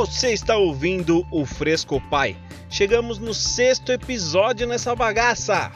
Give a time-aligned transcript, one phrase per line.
[0.00, 2.34] Você está ouvindo o Fresco Pai.
[2.70, 5.70] Chegamos no sexto episódio nessa bagaça.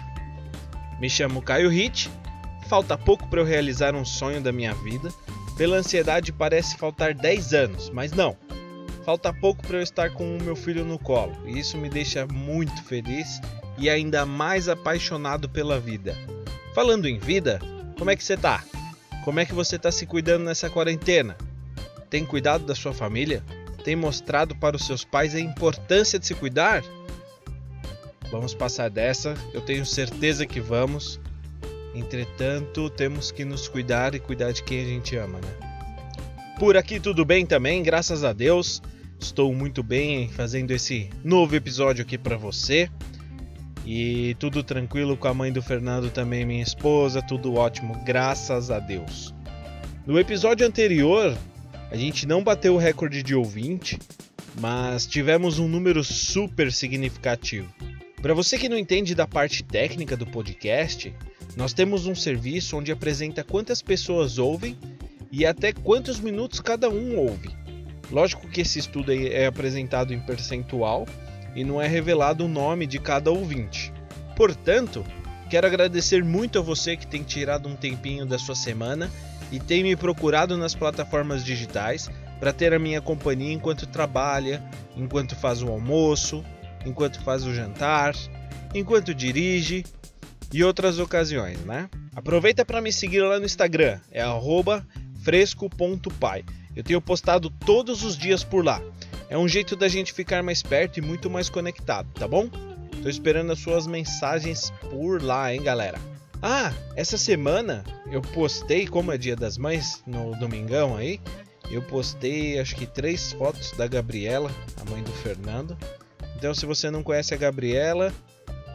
[0.98, 2.10] Me chamo Caio Hit.
[2.66, 5.10] Falta pouco para eu realizar um sonho da minha vida.
[5.58, 8.34] Pela ansiedade parece faltar 10 anos, mas não.
[9.04, 12.26] Falta pouco para eu estar com o meu filho no colo, e isso me deixa
[12.26, 13.42] muito feliz
[13.76, 16.16] e ainda mais apaixonado pela vida.
[16.74, 17.60] Falando em vida,
[17.98, 18.64] como é que você tá?
[19.22, 21.36] Como é que você está se cuidando nessa quarentena?
[22.08, 23.44] Tem cuidado da sua família?
[23.84, 26.82] Tem mostrado para os seus pais a importância de se cuidar?
[28.30, 31.20] Vamos passar dessa, eu tenho certeza que vamos.
[31.94, 36.56] Entretanto, temos que nos cuidar e cuidar de quem a gente ama, né?
[36.58, 38.82] Por aqui tudo bem também, graças a Deus.
[39.20, 42.88] Estou muito bem fazendo esse novo episódio aqui para você.
[43.86, 48.78] E tudo tranquilo com a mãe do Fernando também, minha esposa, tudo ótimo, graças a
[48.78, 49.34] Deus.
[50.06, 51.36] No episódio anterior,
[51.94, 54.00] a gente não bateu o recorde de ouvinte,
[54.58, 57.72] mas tivemos um número super significativo.
[58.20, 61.14] Para você que não entende da parte técnica do podcast,
[61.56, 64.76] nós temos um serviço onde apresenta quantas pessoas ouvem
[65.30, 67.50] e até quantos minutos cada um ouve.
[68.10, 71.06] Lógico que esse estudo é apresentado em percentual
[71.54, 73.92] e não é revelado o nome de cada ouvinte.
[74.36, 75.04] Portanto,
[75.48, 79.08] quero agradecer muito a você que tem tirado um tempinho da sua semana
[79.54, 82.10] e tem me procurado nas plataformas digitais
[82.40, 84.60] para ter a minha companhia enquanto trabalha,
[84.96, 86.44] enquanto faz o almoço,
[86.84, 88.16] enquanto faz o jantar,
[88.74, 89.84] enquanto dirige
[90.52, 91.88] e outras ocasiões, né?
[92.16, 94.24] Aproveita para me seguir lá no Instagram, é
[95.22, 96.44] fresco.pai.
[96.74, 98.82] Eu tenho postado todos os dias por lá.
[99.30, 102.48] É um jeito da gente ficar mais perto e muito mais conectado, tá bom?
[103.00, 106.13] Tô esperando as suas mensagens por lá, hein, galera?
[106.46, 111.18] Ah, essa semana eu postei, como é dia das mães, no domingão aí,
[111.70, 115.74] eu postei acho que três fotos da Gabriela, a mãe do Fernando.
[116.36, 118.12] Então, se você não conhece a Gabriela,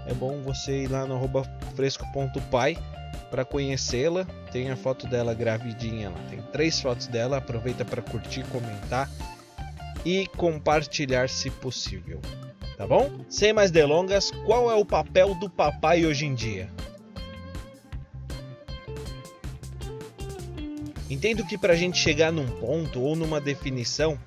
[0.07, 1.21] é bom você ir lá no
[1.75, 2.75] fresco.pai
[3.29, 4.25] para conhecê-la.
[4.51, 6.17] Tem a foto dela gravidinha lá.
[6.27, 7.37] Tem três fotos dela.
[7.37, 9.07] Aproveita para curtir, comentar
[10.03, 12.19] e compartilhar se possível.
[12.75, 13.11] Tá bom?
[13.29, 16.67] Sem mais delongas, qual é o papel do papai hoje em dia?
[21.09, 24.19] Entendo que para a gente chegar num ponto ou numa definição,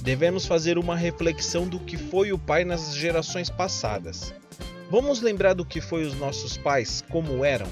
[0.00, 4.32] devemos fazer uma reflexão do que foi o pai nas gerações passadas.
[4.90, 7.68] Vamos lembrar do que foi os nossos pais, como eram?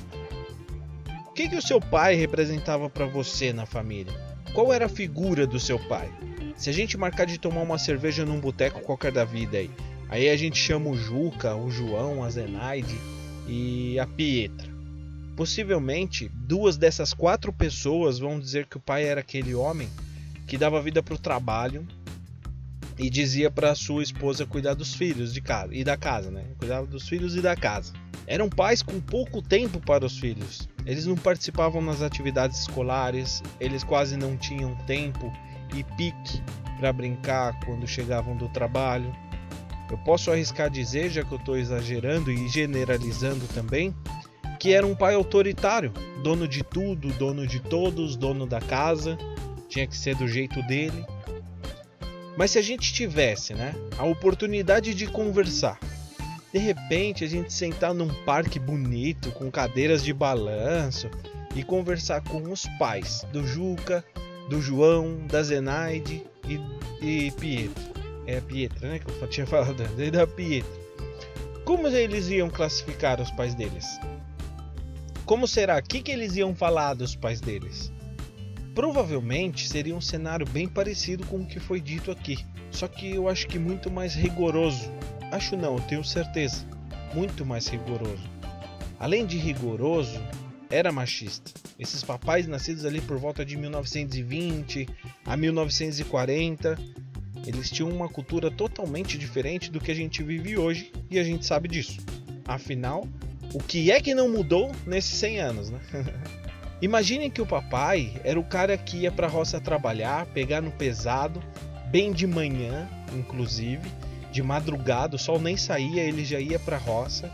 [1.26, 4.12] O que, que o seu pai representava para você na família?
[4.52, 6.10] Qual era a figura do seu pai?
[6.56, 9.70] Se a gente marcar de tomar uma cerveja num boteco qualquer da vida aí,
[10.08, 12.98] aí a gente chama o Juca, o João, a Zenaide
[13.46, 14.67] e a Pietra.
[15.38, 19.88] Possivelmente, duas dessas quatro pessoas vão dizer que o pai era aquele homem
[20.48, 21.86] que dava vida para o trabalho
[22.98, 26.44] e dizia para sua esposa cuidar dos filhos de casa e da casa, né?
[26.58, 27.92] Cuidava dos filhos e da casa.
[28.26, 30.68] Eram pais com pouco tempo para os filhos.
[30.84, 35.32] Eles não participavam nas atividades escolares, eles quase não tinham tempo
[35.72, 36.42] e pique
[36.80, 39.14] para brincar quando chegavam do trabalho.
[39.88, 43.94] Eu posso arriscar dizer, já que eu estou exagerando e generalizando também,
[44.58, 45.92] que era um pai autoritário,
[46.22, 49.16] dono de tudo, dono de todos, dono da casa,
[49.68, 51.04] tinha que ser do jeito dele.
[52.36, 55.78] Mas se a gente tivesse, né, a oportunidade de conversar,
[56.52, 61.10] de repente a gente sentar num parque bonito com cadeiras de balanço
[61.54, 64.04] e conversar com os pais do Juca,
[64.48, 66.60] do João, da Zenaide e,
[67.00, 67.98] e Pietro.
[68.26, 68.98] É a Pietra, né?
[68.98, 69.74] Que eu tinha falado
[70.10, 70.88] da Pietra.
[71.64, 73.84] Como eles iam classificar os pais deles?
[75.28, 75.76] Como será?
[75.76, 77.92] O que, que eles iam falar dos pais deles?
[78.74, 82.38] Provavelmente seria um cenário bem parecido com o que foi dito aqui,
[82.70, 84.90] só que eu acho que muito mais rigoroso.
[85.30, 86.64] Acho não, eu tenho certeza.
[87.12, 88.22] Muito mais rigoroso.
[88.98, 90.18] Além de rigoroso,
[90.70, 91.50] era machista.
[91.78, 94.88] Esses papais nascidos ali por volta de 1920
[95.26, 96.78] a 1940,
[97.46, 101.44] eles tinham uma cultura totalmente diferente do que a gente vive hoje e a gente
[101.44, 101.98] sabe disso.
[102.46, 103.06] Afinal,
[103.54, 105.80] o que é que não mudou nesses 100 anos, né?
[106.80, 110.70] Imaginem que o papai era o cara que ia para a roça trabalhar, pegar no
[110.70, 111.42] pesado,
[111.90, 113.90] bem de manhã, inclusive,
[114.30, 117.32] de madrugada, o sol nem saía, ele já ia para a roça.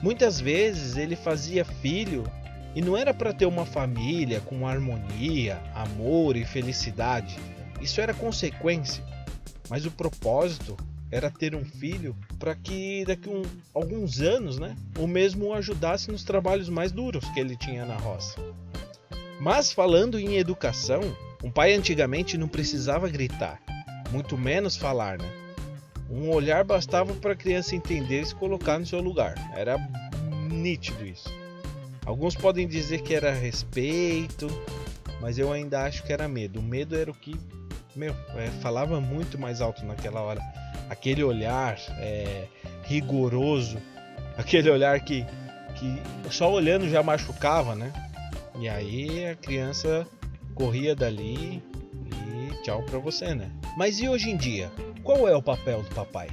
[0.00, 2.24] Muitas vezes ele fazia filho
[2.74, 7.36] e não era para ter uma família com harmonia, amor e felicidade.
[7.80, 9.02] Isso era consequência.
[9.68, 10.76] Mas o propósito
[11.14, 16.10] era ter um filho para que daqui um, alguns anos, né, o mesmo o ajudasse
[16.10, 18.36] nos trabalhos mais duros que ele tinha na roça.
[19.38, 21.00] Mas falando em educação,
[21.42, 23.62] um pai antigamente não precisava gritar,
[24.10, 25.30] muito menos falar, né?
[26.10, 29.36] Um olhar bastava para a criança entender e se colocar no seu lugar.
[29.56, 29.76] Era
[30.50, 31.32] nítido isso.
[32.04, 34.48] Alguns podem dizer que era respeito,
[35.20, 36.58] mas eu ainda acho que era medo.
[36.58, 37.38] O medo era o que,
[37.94, 40.63] meu, é, falava muito mais alto naquela hora.
[40.94, 42.46] Aquele olhar é,
[42.84, 43.78] rigoroso,
[44.38, 45.26] aquele olhar que,
[45.74, 46.00] que
[46.30, 47.92] só olhando já machucava, né?
[48.60, 50.06] E aí a criança
[50.54, 53.50] corria dali e tchau para você, né?
[53.76, 54.70] Mas e hoje em dia?
[55.02, 56.28] Qual é o papel do papai?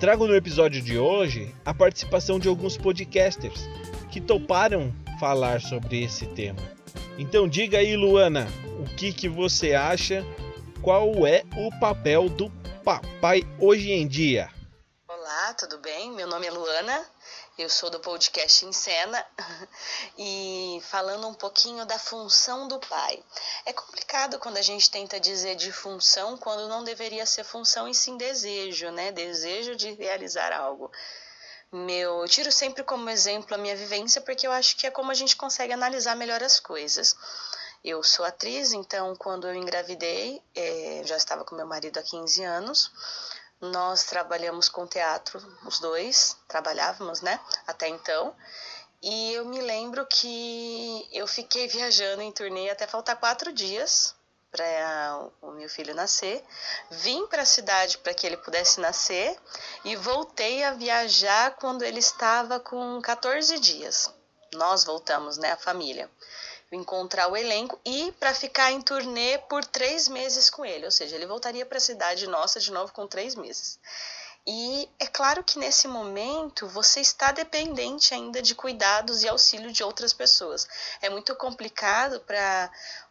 [0.00, 3.68] Trago no episódio de hoje a participação de alguns podcasters
[4.10, 4.90] que toparam
[5.20, 6.73] falar sobre esse tema.
[7.16, 8.48] Então diga aí, Luana,
[8.80, 10.24] o que, que você acha?
[10.82, 12.50] Qual é o papel do
[12.84, 14.50] papai hoje em dia?
[15.06, 16.10] Olá, tudo bem?
[16.10, 17.08] Meu nome é Luana,
[17.56, 19.24] eu sou do podcast Em Cena
[20.18, 23.22] e falando um pouquinho da função do pai.
[23.64, 27.94] É complicado quando a gente tenta dizer de função quando não deveria ser função e
[27.94, 29.12] sim desejo, né?
[29.12, 30.90] Desejo de realizar algo.
[31.74, 35.10] Meu, eu tiro sempre como exemplo a minha vivência porque eu acho que é como
[35.10, 37.16] a gente consegue analisar melhor as coisas.
[37.82, 42.44] Eu sou atriz, então quando eu engravidei, é, já estava com meu marido há 15
[42.44, 42.92] anos.
[43.60, 47.40] Nós trabalhamos com teatro, os dois trabalhávamos, né?
[47.66, 48.36] Até então.
[49.02, 54.14] E eu me lembro que eu fiquei viajando em turnê até faltar quatro dias
[54.54, 56.44] para o meu filho nascer.
[56.88, 59.36] Vim para a cidade para que ele pudesse nascer
[59.84, 64.14] e voltei a viajar quando ele estava com 14 dias.
[64.54, 66.08] Nós voltamos, né, a família
[66.72, 71.14] encontrar o elenco e para ficar em turnê por três meses com ele, ou seja,
[71.14, 73.78] ele voltaria para a cidade nossa de novo com três meses.
[74.46, 79.82] E é claro que nesse momento você está dependente ainda de cuidados e auxílio de
[79.82, 80.68] outras pessoas.
[81.00, 82.70] É muito complicado para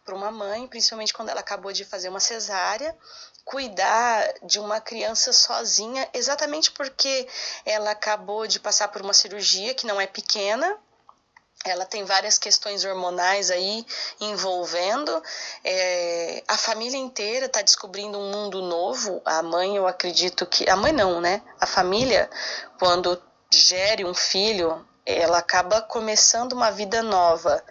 [0.10, 2.96] uma mãe, principalmente quando ela acabou de fazer uma cesárea,
[3.44, 7.28] cuidar de uma criança sozinha, exatamente porque
[7.66, 10.78] ela acabou de passar por uma cirurgia que não é pequena,
[11.66, 13.86] ela tem várias questões hormonais aí
[14.20, 15.24] envolvendo.
[15.64, 19.22] É, a família inteira está descobrindo um mundo novo.
[19.24, 20.70] A mãe, eu acredito que.
[20.70, 21.42] A mãe não, né?
[21.60, 22.30] A família,
[22.78, 27.64] quando gere um filho, ela acaba começando uma vida nova.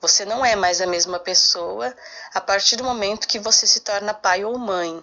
[0.00, 1.94] Você não é mais a mesma pessoa
[2.34, 5.02] a partir do momento que você se torna pai ou mãe.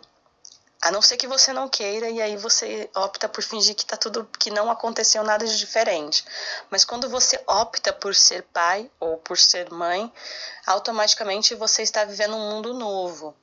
[0.82, 3.96] A não ser que você não queira e aí você opta por fingir que tá
[3.96, 6.26] tudo que não aconteceu nada de diferente.
[6.72, 10.12] Mas quando você opta por ser pai ou por ser mãe,
[10.66, 13.36] automaticamente você está vivendo um mundo novo.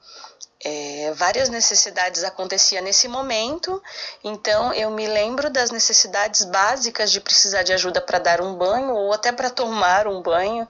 [0.64, 3.80] É, várias necessidades aconteciam nesse momento,
[4.24, 8.92] então eu me lembro das necessidades básicas de precisar de ajuda para dar um banho
[8.92, 10.68] ou até para tomar um banho,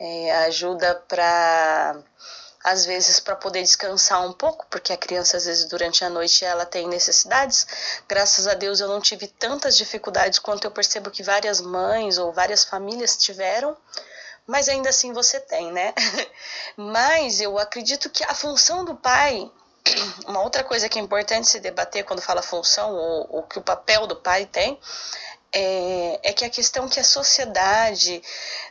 [0.00, 2.02] é, ajuda para
[2.64, 6.44] às vezes para poder descansar um pouco, porque a criança às vezes durante a noite
[6.44, 7.66] ela tem necessidades.
[8.08, 12.32] Graças a Deus eu não tive tantas dificuldades quanto eu percebo que várias mães ou
[12.32, 13.76] várias famílias tiveram,
[14.46, 15.94] mas ainda assim você tem, né?
[16.76, 19.50] mas eu acredito que a função do pai
[20.26, 23.62] uma outra coisa que é importante se debater quando fala função ou, ou que o
[23.62, 24.78] papel do pai tem
[25.54, 28.22] é, é que a questão que a sociedade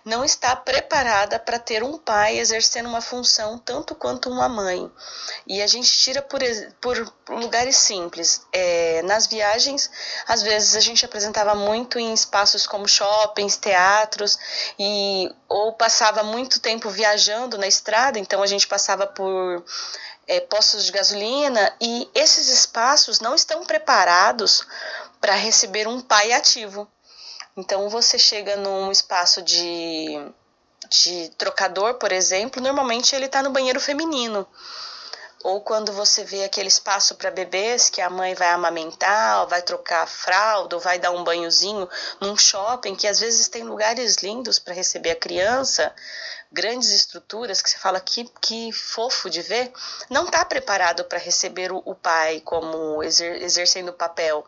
[0.04, 4.92] não está preparada para ter um pai exercendo uma função tanto quanto uma mãe.
[5.46, 6.42] E a gente tira por,
[6.82, 8.42] por lugares simples.
[8.52, 9.90] É, nas viagens,
[10.28, 14.40] às vezes a gente apresentava muito em espaços como shoppings, teatros,
[14.80, 19.64] e ou passava muito tempo viajando na estrada, então a gente passava por
[20.28, 24.66] é, postos de gasolina e esses espaços não estão preparados
[25.22, 26.88] para receber um pai ativo.
[27.56, 30.20] Então você chega num espaço de,
[30.90, 34.48] de trocador, por exemplo, normalmente ele está no banheiro feminino.
[35.44, 40.04] Ou quando você vê aquele espaço para bebês que a mãe vai amamentar, vai trocar
[40.04, 44.60] a fralda, ou vai dar um banhozinho num shopping, que às vezes tem lugares lindos
[44.60, 45.94] para receber a criança,
[46.52, 49.72] grandes estruturas que você fala que, que fofo de ver,
[50.10, 54.46] não está preparado para receber o, o, pai como exer, exercendo o papel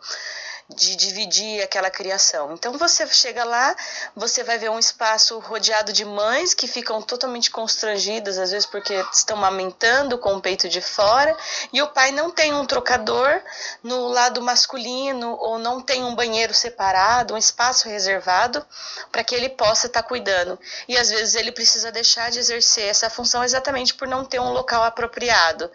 [0.69, 2.53] de dividir aquela criação.
[2.53, 3.75] Então você chega lá,
[4.15, 8.93] você vai ver um espaço rodeado de mães que ficam totalmente constrangidas, às vezes porque
[9.11, 11.35] estão amamentando com o peito de fora,
[11.71, 13.41] e o pai não tem um trocador
[13.83, 18.65] no lado masculino ou não tem um banheiro separado, um espaço reservado
[19.11, 20.59] para que ele possa estar tá cuidando.
[20.87, 24.51] E às vezes ele precisa deixar de exercer essa função exatamente por não ter um
[24.51, 25.69] local apropriado.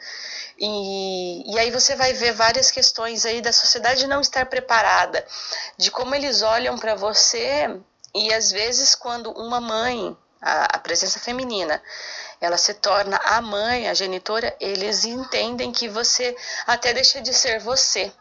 [0.60, 4.87] E, e aí você vai ver várias questões aí da sociedade não estar preparada,
[5.76, 7.80] de como eles olham para você
[8.14, 11.82] e às vezes quando uma mãe, a, a presença feminina,
[12.40, 17.60] ela se torna a mãe, a genitora, eles entendem que você até deixa de ser
[17.60, 18.12] você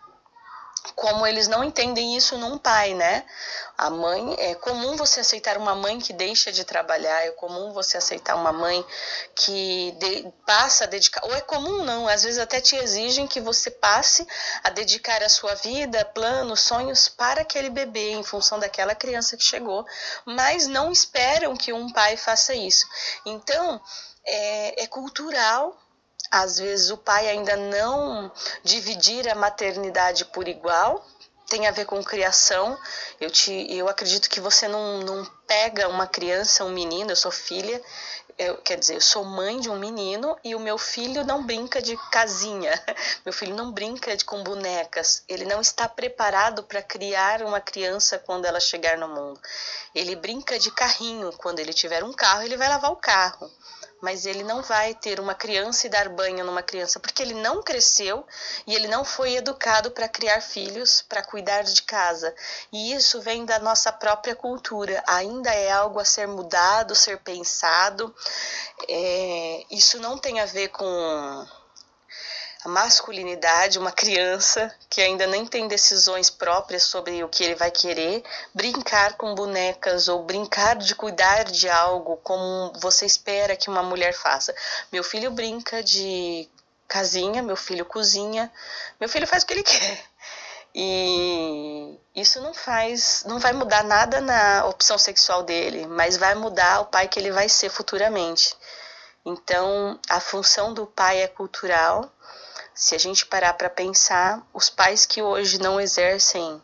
[0.95, 3.25] como eles não entendem isso num pai, né?
[3.77, 7.97] A mãe, é comum você aceitar uma mãe que deixa de trabalhar, é comum você
[7.97, 8.83] aceitar uma mãe
[9.35, 13.39] que de, passa a dedicar, ou é comum não, às vezes até te exigem que
[13.39, 14.27] você passe
[14.63, 19.43] a dedicar a sua vida, planos, sonhos para aquele bebê em função daquela criança que
[19.43, 19.85] chegou,
[20.25, 22.85] mas não esperam que um pai faça isso.
[23.25, 23.81] Então,
[24.25, 25.77] é, é cultural
[26.31, 28.31] às vezes o pai ainda não
[28.63, 31.05] dividir a maternidade por igual,
[31.47, 32.77] tem a ver com criação.
[33.19, 37.31] Eu, te, eu acredito que você não, não pega uma criança, um menino, eu sou
[37.31, 37.81] filha,
[38.37, 41.81] eu, quer dizer, eu sou mãe de um menino e o meu filho não brinca
[41.81, 42.71] de casinha,
[43.25, 48.19] meu filho não brinca de, com bonecas, ele não está preparado para criar uma criança
[48.19, 49.39] quando ela chegar no mundo.
[49.95, 53.49] Ele brinca de carrinho, quando ele tiver um carro, ele vai lavar o carro
[54.01, 57.63] mas ele não vai ter uma criança e dar banho numa criança, porque ele não
[57.63, 58.25] cresceu
[58.65, 62.33] e ele não foi educado para criar filhos, para cuidar de casa.
[62.71, 68.13] E isso vem da nossa própria cultura, ainda é algo a ser mudado, ser pensado.
[68.87, 71.47] É, isso não tem a ver com
[72.67, 77.71] a masculinidade, uma criança que ainda nem tem decisões próprias sobre o que ele vai
[77.71, 78.21] querer,
[78.53, 84.13] brincar com bonecas ou brincar de cuidar de algo como você espera que uma mulher
[84.13, 84.53] faça.
[84.91, 86.49] Meu filho brinca de
[86.89, 88.51] casinha, meu filho cozinha,
[88.99, 90.03] meu filho faz o que ele quer.
[90.75, 96.81] E isso não faz, não vai mudar nada na opção sexual dele, mas vai mudar
[96.81, 98.53] o pai que ele vai ser futuramente.
[99.25, 102.11] Então, a função do pai é cultural
[102.77, 106.61] se a gente parar para pensar, os pais que hoje não exercem,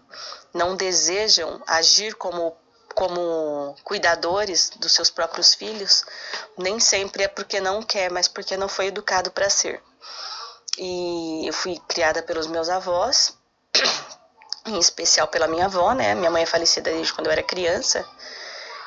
[0.54, 2.56] não desejam agir como
[2.94, 6.06] como cuidadores dos seus próprios filhos,
[6.56, 9.82] nem sempre é porque não quer, mas porque não foi educado para ser.
[10.78, 13.36] E eu fui criada pelos meus avós,
[14.68, 16.14] em especial pela minha avó, né?
[16.14, 18.08] Minha mãe é falecida desde quando eu era criança.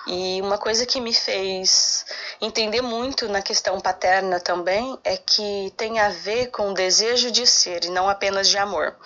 [0.06, 2.06] E uma coisa que me fez
[2.40, 7.44] entender muito na questão paterna também é que tem a ver com o desejo de
[7.46, 8.96] ser e não apenas de amor.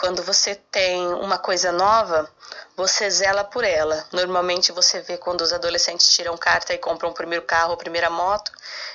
[0.00, 2.26] Quando você tem uma coisa nova,
[2.74, 4.02] você zela por ela.
[4.10, 8.08] Normalmente você vê quando os adolescentes tiram carta e compram o primeiro carro, a primeira
[8.08, 8.50] moto,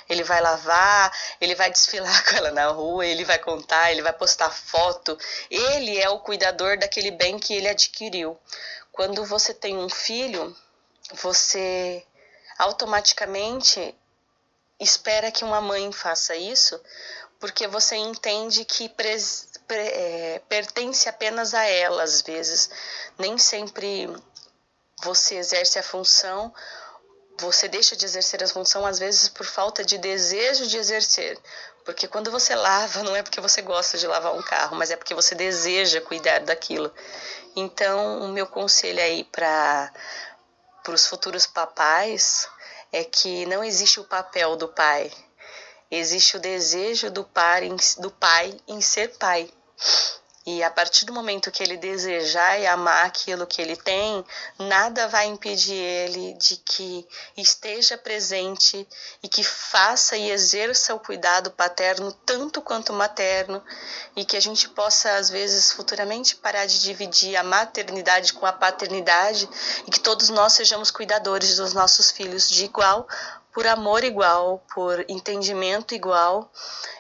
[0.10, 4.14] ele vai lavar, ele vai desfilar com ela na rua, ele vai contar, ele vai
[4.14, 5.16] postar foto.
[5.52, 8.36] Ele é o cuidador daquele bem que ele adquiriu.
[8.96, 10.56] Quando você tem um filho,
[11.16, 12.02] você
[12.58, 13.94] automaticamente
[14.80, 16.82] espera que uma mãe faça isso,
[17.38, 22.70] porque você entende que pres, pre, é, pertence apenas a ela, às vezes.
[23.20, 24.08] Nem sempre
[25.04, 26.54] você exerce a função,
[27.40, 31.38] você deixa de exercer a função, às vezes por falta de desejo de exercer.
[31.84, 34.96] Porque quando você lava, não é porque você gosta de lavar um carro, mas é
[34.96, 36.92] porque você deseja cuidar daquilo.
[37.56, 39.92] Então, o meu conselho aí para
[40.88, 42.48] os futuros papais
[42.92, 45.12] é que não existe o papel do pai,
[45.92, 49.52] existe o desejo do pai, do pai em ser pai.
[50.48, 54.24] E a partir do momento que ele desejar e amar aquilo que ele tem,
[54.60, 58.88] nada vai impedir ele de que esteja presente
[59.24, 63.64] e que faça e exerça o cuidado paterno tanto quanto materno
[64.16, 68.54] e que a gente possa às vezes futuramente parar de dividir a maternidade com a
[68.54, 69.50] paternidade
[69.88, 73.08] e que todos nós sejamos cuidadores dos nossos filhos de igual
[73.52, 76.52] por amor igual, por entendimento igual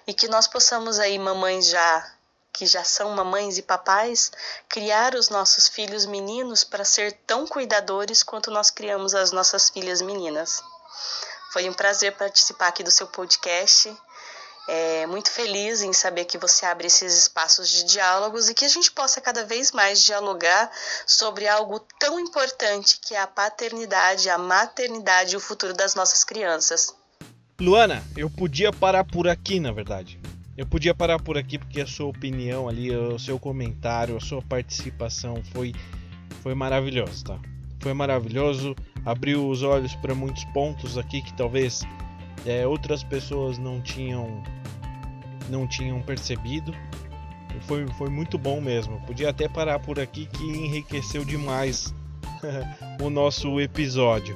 [0.08, 2.15] e que nós possamos aí mamães já
[2.56, 4.32] que já são mamães e papais,
[4.70, 10.02] criar os nossos filhos meninos para ser tão cuidadores quanto nós criamos as nossas filhas
[10.02, 10.64] meninas.
[11.52, 13.96] Foi um prazer participar aqui do seu podcast.
[14.68, 18.70] É, muito feliz em saber que você abre esses espaços de diálogos e que a
[18.70, 20.72] gente possa cada vez mais dialogar
[21.06, 26.24] sobre algo tão importante que é a paternidade, a maternidade e o futuro das nossas
[26.24, 26.96] crianças.
[27.60, 30.25] Luana, eu podia parar por aqui, na verdade.
[30.58, 34.42] Eu podia parar por aqui porque a sua opinião ali, o seu comentário, a sua
[34.42, 35.74] participação foi
[36.42, 37.40] foi maravilhoso, tá?
[37.80, 41.84] Foi maravilhoso, abriu os olhos para muitos pontos aqui que talvez
[42.46, 44.44] é, outras pessoas não tinham
[45.50, 46.74] não tinham percebido.
[47.62, 49.00] Foi, foi muito bom mesmo.
[49.02, 51.94] Podia até parar por aqui que enriqueceu demais
[53.02, 54.36] o nosso episódio.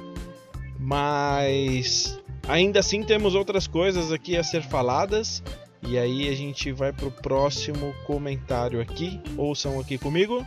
[0.78, 5.42] Mas ainda assim temos outras coisas aqui a ser faladas.
[5.82, 9.20] E aí a gente vai pro próximo comentário aqui.
[9.36, 10.44] Ouçam aqui comigo.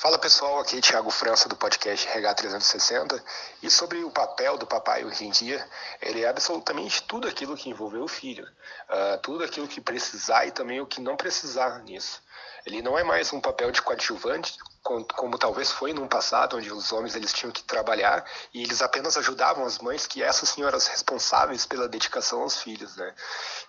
[0.00, 3.22] Fala pessoal, aqui é Thiago França do podcast RH 360
[3.62, 5.62] e sobre o papel do papai hoje em dia,
[6.00, 10.52] ele é absolutamente tudo aquilo que envolveu o filho, uh, tudo aquilo que precisar e
[10.52, 12.22] também o que não precisar nisso.
[12.64, 14.56] Ele não é mais um papel de coadjuvante,
[14.90, 18.82] como, como, talvez foi num passado, onde os homens eles tinham que trabalhar e eles
[18.82, 23.14] apenas ajudavam as mães, que essas senhoras responsáveis pela dedicação aos filhos, né?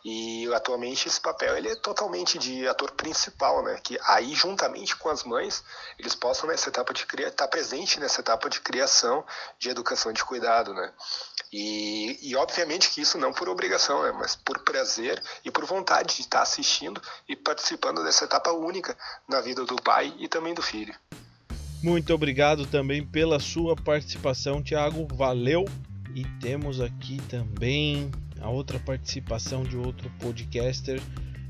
[0.04, 3.80] E atualmente esse papel ele é totalmente de ator principal, né?
[3.84, 5.64] Que aí juntamente com as mães
[6.00, 9.24] eles possam nessa etapa de criar, estar tá presente nessa etapa de criação,
[9.60, 10.92] de educação, de cuidado, né?
[11.54, 14.12] E, e obviamente que isso não por obrigação, né?
[14.12, 17.00] Mas por prazer e por vontade de estar assistindo
[17.30, 18.98] e participando dessa etapa única
[19.28, 20.96] na vida do pai e também do filho.
[21.84, 25.08] Muito obrigado também pela sua participação, Thiago.
[25.16, 25.66] Valeu.
[26.14, 31.02] E temos aqui também a outra participação de outro podcaster.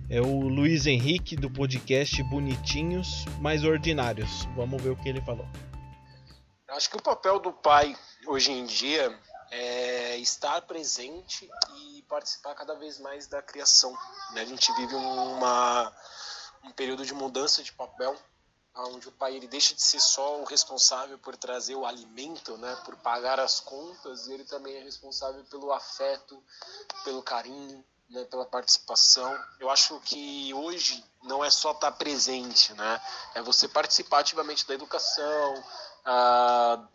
[0.10, 4.46] É o Luiz Henrique do podcast Bonitinhos Mais Ordinários.
[4.56, 5.46] Vamos ver o que ele falou.
[6.70, 7.94] Acho que o papel do pai
[8.26, 9.14] hoje em dia
[9.52, 13.92] é estar presente e participar cada vez mais da criação.
[14.34, 14.42] Né?
[14.42, 15.92] A gente vive uma,
[16.64, 18.16] um período de mudança de papel
[18.76, 22.76] onde o pai ele deixa de ser só o responsável por trazer o alimento, né,
[22.86, 26.42] por pagar as contas, ele também é responsável pelo afeto,
[27.04, 29.38] pelo carinho, né, pela participação.
[29.60, 33.02] Eu acho que hoje não é só estar presente, né,
[33.36, 35.64] é você participar ativamente da educação,
[36.06, 36.88] ah,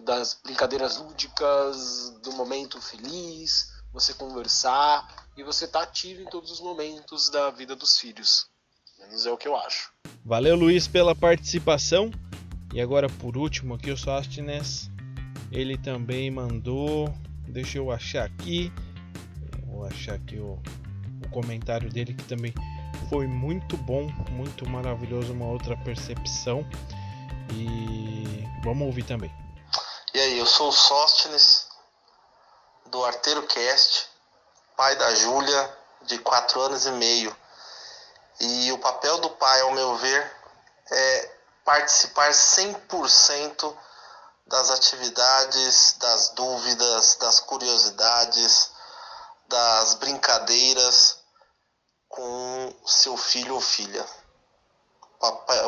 [0.00, 6.50] das brincadeiras lúdicas, do momento feliz, você conversar e você estar tá ativo em todos
[6.50, 8.49] os momentos da vida dos filhos
[9.00, 9.92] menos é o que eu acho.
[10.24, 12.10] Valeu, Luiz, pela participação.
[12.72, 14.90] E agora, por último, aqui o Sostines,
[15.50, 17.12] ele também mandou.
[17.48, 18.72] Deixa eu achar aqui.
[19.66, 20.60] Vou achar aqui o,
[21.24, 22.54] o comentário dele que também
[23.08, 26.64] foi muito bom, muito maravilhoso, uma outra percepção.
[27.52, 29.32] E vamos ouvir também.
[30.14, 31.66] E aí, eu sou o Sóstenes
[32.90, 34.08] do Arteiro Cast,
[34.76, 37.34] pai da Júlia, de 4 anos e meio.
[38.38, 40.36] E o papel do pai, ao meu ver,
[40.90, 43.76] é participar 100%
[44.46, 48.70] das atividades, das dúvidas, das curiosidades,
[49.48, 51.18] das brincadeiras
[52.08, 54.06] com seu filho ou filha.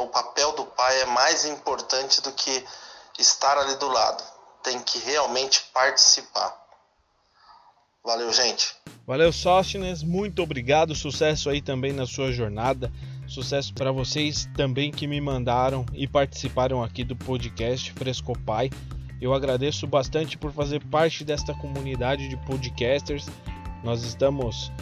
[0.01, 2.67] O papel do pai é mais importante do que
[3.19, 4.25] estar ali do lado.
[4.63, 6.62] Tem que realmente participar.
[8.05, 8.75] Valeu, gente.
[9.07, 10.03] Valeu, Sóstines.
[10.03, 10.95] Muito obrigado.
[10.95, 12.93] Sucesso aí também na sua jornada.
[13.27, 18.71] Sucesso para vocês também que me mandaram e participaram aqui do podcast Frescopai.
[19.21, 23.29] Eu agradeço bastante por fazer parte desta comunidade de podcasters.
[23.85, 24.73] Nós estamos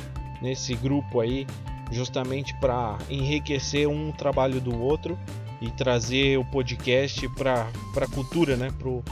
[0.40, 1.46] nesse grupo aí
[1.92, 5.18] justamente para enriquecer um trabalho do outro
[5.60, 8.70] e trazer o podcast para a cultura, né?
[8.78, 9.04] Pro,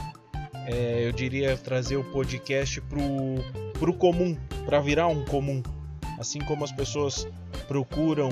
[0.65, 2.81] é, eu diria trazer o podcast
[3.79, 5.63] para o comum, para virar um comum.
[6.19, 7.27] Assim como as pessoas
[7.67, 8.31] procuram,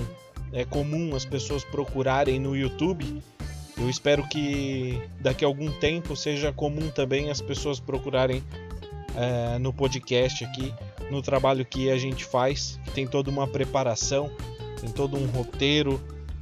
[0.51, 3.23] é comum as pessoas procurarem no YouTube,
[3.77, 8.43] eu espero que daqui a algum tempo seja comum também as pessoas procurarem
[9.15, 10.73] é, no podcast aqui,
[11.11, 14.31] no trabalho que a gente faz, que tem toda uma preparação,
[14.81, 16.01] tem todo um roteiro,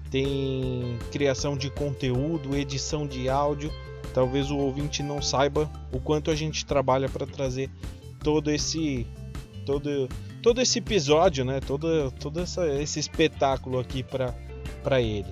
[0.10, 3.72] tem criação de conteúdo, edição de áudio
[4.16, 7.70] talvez o ouvinte não saiba o quanto a gente trabalha para trazer
[8.26, 9.06] todo esse
[9.68, 10.10] todo
[10.42, 11.60] todo esse episódio, né?
[11.60, 14.34] Todo todo essa, esse espetáculo aqui para
[14.84, 15.30] para ele.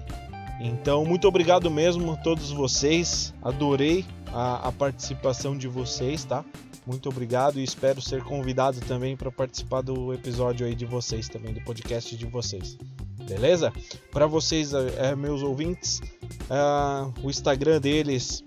[0.62, 3.34] Então, muito obrigado mesmo a todos vocês.
[3.41, 6.45] Adorei a, a participação de vocês, tá?
[6.86, 11.51] Muito obrigado e espero ser convidado também para participar do episódio aí de vocês também,
[11.51, 12.77] do podcast de vocês.
[13.27, 13.73] Beleza?
[14.12, 15.99] Para vocês, é, meus ouvintes,
[16.49, 18.43] é, o Instagram deles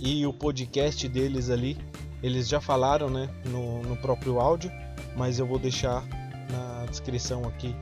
[0.00, 1.76] e o podcast deles ali,
[2.24, 4.72] eles já falaram, né, no, no próprio áudio,
[5.14, 6.02] mas eu vou deixar
[6.50, 7.76] na descrição aqui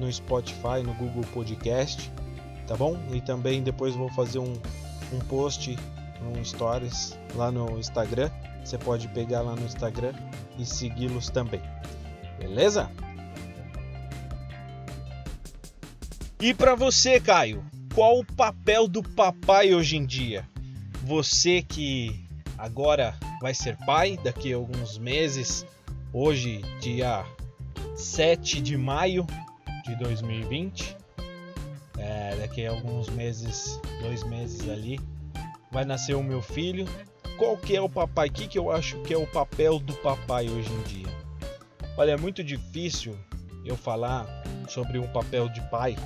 [0.00, 2.10] no Spotify, no Google Podcast,
[2.66, 3.00] tá bom?
[3.12, 4.52] E também depois vou fazer um,
[5.12, 5.78] um post,
[6.20, 8.32] um stories lá no Instagram.
[8.64, 10.12] Você pode pegar lá no Instagram
[10.58, 11.62] e segui-los também.
[12.40, 12.90] Beleza?
[16.40, 20.48] E para você, Caio, qual o papel do papai hoje em dia?
[21.04, 22.23] Você que
[22.58, 25.66] agora vai ser pai daqui a alguns meses,
[26.12, 27.24] hoje, dia
[27.94, 29.26] 7 de maio
[29.84, 30.96] de 2020,
[31.98, 34.98] é, daqui a alguns meses, dois meses ali,
[35.70, 36.86] vai nascer o meu filho.
[37.36, 38.28] Qual que é o papai?
[38.28, 41.14] O que, que eu acho que é o papel do papai hoje em dia?
[41.96, 43.16] Olha, é muito difícil
[43.64, 44.26] eu falar
[44.68, 45.96] sobre um papel de pai,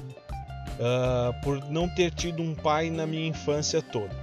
[0.74, 4.14] uh, por não ter tido um pai na minha infância toda.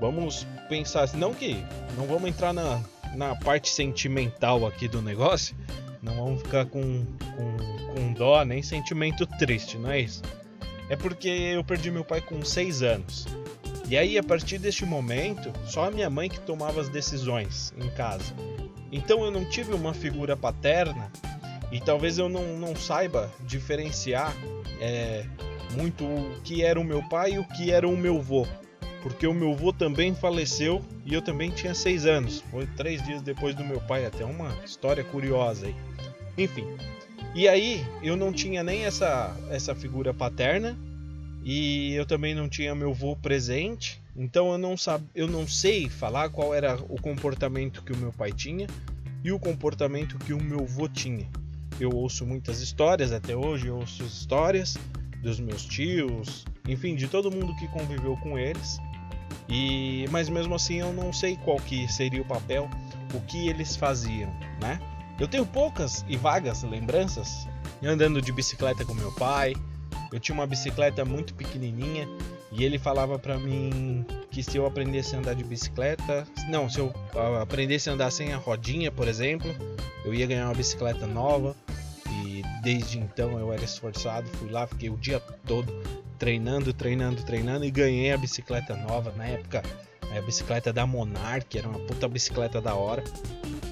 [0.00, 1.56] Vamos pensar, não que
[1.96, 2.82] não vamos entrar na,
[3.14, 5.56] na parte sentimental aqui do negócio,
[6.02, 7.04] não vamos ficar com,
[7.36, 10.22] com, com dó nem sentimento triste, não é isso?
[10.88, 13.26] É porque eu perdi meu pai com 6 anos.
[13.88, 17.88] E aí, a partir deste momento, só a minha mãe que tomava as decisões em
[17.90, 18.34] casa.
[18.90, 21.10] Então eu não tive uma figura paterna
[21.72, 24.34] e talvez eu não, não saiba diferenciar
[24.80, 25.26] é,
[25.72, 28.46] muito o que era o meu pai e o que era o meu vô.
[29.04, 32.42] Porque o meu vô também faleceu e eu também tinha seis anos.
[32.50, 35.76] Foi três dias depois do meu pai, até uma história curiosa aí.
[36.38, 36.64] Enfim.
[37.34, 40.74] E aí eu não tinha nem essa, essa figura paterna
[41.44, 44.02] e eu também não tinha meu vô presente.
[44.16, 45.04] Então eu não, sab...
[45.14, 48.66] eu não sei falar qual era o comportamento que o meu pai tinha
[49.22, 51.28] e o comportamento que o meu vô tinha.
[51.78, 54.78] Eu ouço muitas histórias até hoje, eu ouço histórias
[55.22, 58.78] dos meus tios, enfim, de todo mundo que conviveu com eles.
[59.48, 62.68] E mas mesmo assim eu não sei qual que seria o papel,
[63.12, 64.80] o que eles faziam, né?
[65.18, 67.46] Eu tenho poucas e vagas lembranças
[67.82, 69.54] andando de bicicleta com meu pai.
[70.12, 72.08] Eu tinha uma bicicleta muito pequenininha
[72.50, 76.78] e ele falava para mim que se eu aprendesse a andar de bicicleta, não, se
[76.78, 76.92] eu
[77.40, 79.54] aprendesse a andar sem a rodinha, por exemplo,
[80.04, 81.54] eu ia ganhar uma bicicleta nova.
[82.08, 85.72] E desde então eu era esforçado, fui lá, fiquei o dia todo
[86.18, 89.62] treinando, treinando, treinando e ganhei a bicicleta nova na época,
[90.16, 93.02] a bicicleta da Monarch, era uma puta bicicleta da hora.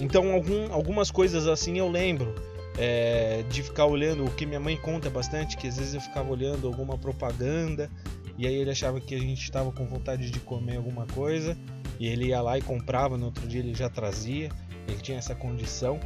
[0.01, 2.35] Então algum, algumas coisas assim eu lembro
[2.79, 6.31] é, de ficar olhando o que minha mãe conta bastante, que às vezes eu ficava
[6.31, 7.91] olhando alguma propaganda
[8.39, 11.57] e aí ele achava que a gente estava com vontade de comer alguma coisa
[12.01, 14.51] e ele ia lá e comprava, no outro dia ele já trazia,
[14.89, 16.01] ele tinha essa condição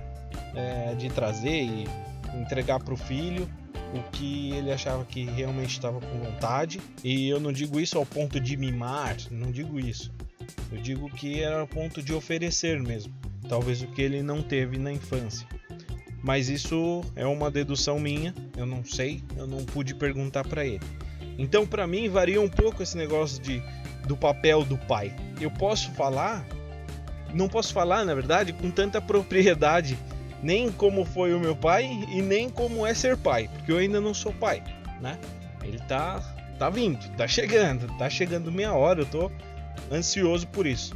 [0.54, 1.84] é, de trazer e
[2.40, 3.48] entregar para o filho
[3.94, 6.80] o que ele achava que realmente estava com vontade.
[7.02, 10.12] E eu não digo isso ao ponto de mimar, não digo isso.
[10.70, 13.12] Eu digo que era ao ponto de oferecer mesmo,
[13.48, 15.46] talvez o que ele não teve na infância.
[16.22, 20.82] Mas isso é uma dedução minha, eu não sei, eu não pude perguntar para ele.
[21.38, 23.62] Então, para mim, varia um pouco esse negócio de
[24.06, 25.14] do papel do pai.
[25.40, 26.46] Eu posso falar,
[27.34, 29.98] não posso falar, na verdade, com tanta propriedade,
[30.46, 34.00] nem como foi o meu pai e nem como é ser pai, porque eu ainda
[34.00, 34.62] não sou pai,
[35.00, 35.18] né?
[35.64, 36.20] Ele tá
[36.56, 39.30] tá vindo, tá chegando, tá chegando minha hora, eu tô
[39.92, 40.94] ansioso por isso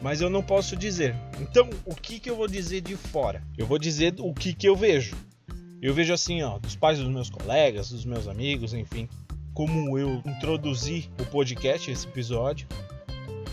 [0.00, 1.16] mas eu não posso dizer.
[1.40, 3.42] Então, o que, que eu vou dizer de fora?
[3.56, 5.16] Eu vou dizer o que, que eu vejo.
[5.82, 9.08] Eu vejo assim, ó, dos pais dos meus colegas, dos meus amigos, enfim,
[9.52, 12.68] como eu introduzi o podcast, esse episódio.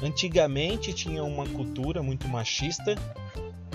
[0.03, 2.95] Antigamente tinha uma cultura muito machista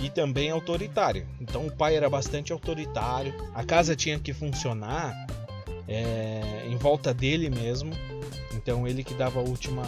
[0.00, 1.26] e também autoritária.
[1.40, 5.14] Então o pai era bastante autoritário, a casa tinha que funcionar
[5.86, 7.92] é, em volta dele mesmo.
[8.54, 9.82] Então ele que dava a última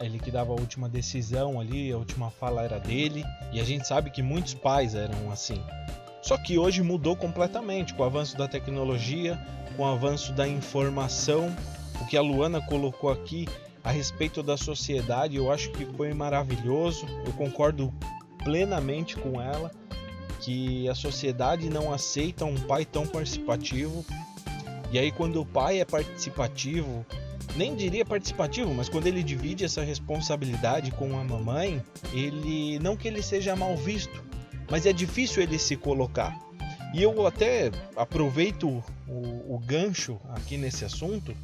[0.00, 3.86] ele que dava a última decisão ali, a última fala era dele, e a gente
[3.86, 5.62] sabe que muitos pais eram assim.
[6.20, 9.38] Só que hoje mudou completamente com o avanço da tecnologia,
[9.76, 11.54] com o avanço da informação,
[12.00, 13.46] o que a Luana colocou aqui
[13.84, 17.06] a respeito da sociedade, eu acho que foi maravilhoso.
[17.26, 17.92] Eu concordo
[18.44, 19.70] plenamente com ela
[20.40, 24.04] que a sociedade não aceita um pai tão participativo.
[24.90, 27.06] E aí quando o pai é participativo,
[27.56, 33.08] nem diria participativo, mas quando ele divide essa responsabilidade com a mamãe, ele não que
[33.08, 34.22] ele seja mal visto,
[34.70, 36.36] mas é difícil ele se colocar.
[36.94, 41.34] E eu até aproveito o, o gancho aqui nesse assunto,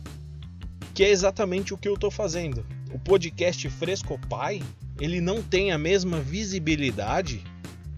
[0.95, 2.67] que é exatamente o que eu estou fazendo.
[2.93, 4.63] O podcast Fresco Pai,
[5.01, 7.43] ele não tem a mesma visibilidade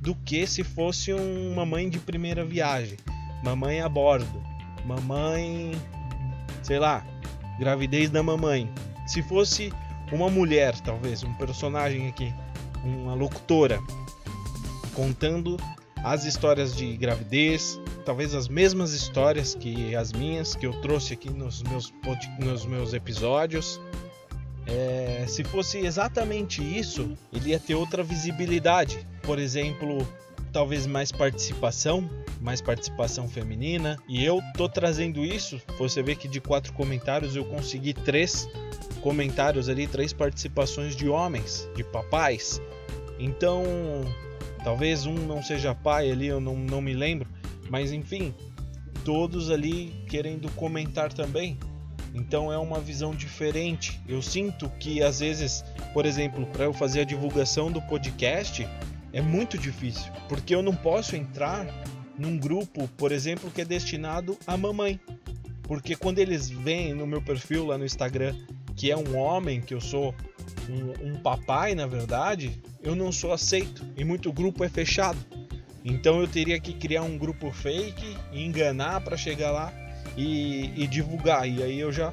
[0.00, 2.96] do que se fosse uma mãe de primeira viagem,
[3.44, 4.42] mamãe a bordo,
[4.84, 5.72] mamãe,
[6.62, 7.04] sei lá,
[7.58, 8.70] gravidez da mamãe.
[9.06, 9.72] Se fosse
[10.12, 12.32] uma mulher, talvez, um personagem aqui,
[12.82, 13.78] uma locutora,
[14.94, 15.56] contando
[16.02, 21.30] as histórias de gravidez, talvez as mesmas histórias que as minhas, que eu trouxe aqui
[21.30, 21.92] nos meus,
[22.38, 23.80] nos meus episódios.
[24.66, 29.07] É, se fosse exatamente isso, ele ia ter outra visibilidade.
[29.23, 30.07] Por exemplo,
[30.53, 32.09] talvez mais participação,
[32.40, 33.96] mais participação feminina.
[34.09, 35.61] E eu tô trazendo isso.
[35.79, 38.49] Você vê que de quatro comentários eu consegui três
[39.01, 42.61] comentários ali, três participações de homens, de papais.
[43.18, 43.64] Então,
[44.62, 47.29] talvez um não seja pai ali, eu não, não me lembro.
[47.68, 48.35] Mas enfim,
[49.05, 51.59] todos ali querendo comentar também.
[52.14, 54.01] Então é uma visão diferente.
[54.09, 58.66] Eu sinto que às vezes, por exemplo, para eu fazer a divulgação do podcast,
[59.12, 61.66] é muito difícil, porque eu não posso entrar
[62.18, 65.01] num grupo, por exemplo, que é destinado à mamãe.
[65.62, 68.35] Porque quando eles veem no meu perfil lá no Instagram
[68.81, 70.14] que é um homem, que eu sou
[70.68, 73.85] um, um papai, na verdade, eu não sou aceito.
[73.94, 75.18] E muito grupo é fechado.
[75.85, 79.70] Então eu teria que criar um grupo fake, enganar para chegar lá
[80.16, 81.49] e, e, divulgar.
[81.49, 82.12] E aí eu já,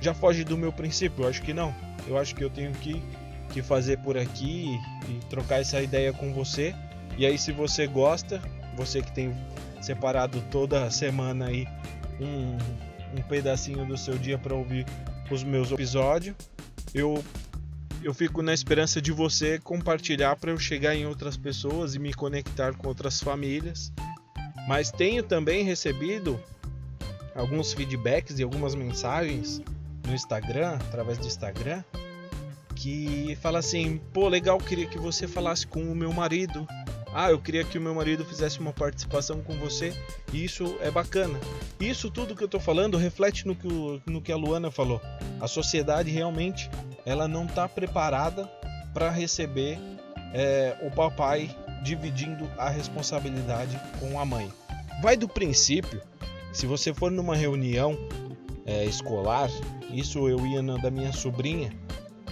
[0.00, 1.24] já foge do meu princípio.
[1.24, 1.74] Eu acho que não.
[2.06, 3.02] Eu acho que eu tenho que,
[3.50, 6.74] que fazer por aqui e, e trocar essa ideia com você.
[7.16, 8.40] E aí, se você gosta,
[8.76, 9.34] você que tem
[9.80, 11.66] separado toda semana aí
[12.20, 12.56] um,
[13.18, 14.86] um pedacinho do seu dia para ouvir
[15.30, 16.34] os meus episódios,
[16.94, 17.22] eu
[18.02, 22.14] eu fico na esperança de você compartilhar para eu chegar em outras pessoas e me
[22.14, 23.92] conectar com outras famílias.
[24.68, 26.40] Mas tenho também recebido
[27.38, 29.62] alguns feedbacks e algumas mensagens
[30.06, 31.82] no Instagram, através do Instagram,
[32.74, 36.66] que fala assim: "Pô, legal, queria que você falasse com o meu marido
[37.14, 39.94] ah, eu queria que o meu marido fizesse uma participação com você
[40.32, 41.38] e isso é bacana.
[41.80, 45.00] Isso tudo que eu estou falando reflete no que, o, no que a Luana falou.
[45.40, 46.70] A sociedade realmente
[47.06, 48.46] ela não está preparada
[48.92, 49.78] para receber
[50.34, 51.50] é, o papai
[51.82, 54.52] dividindo a responsabilidade com a mãe.
[55.00, 56.02] Vai do princípio,
[56.52, 57.96] se você for numa reunião
[58.66, 59.50] é, escolar,
[59.90, 61.72] isso eu ia na da minha sobrinha,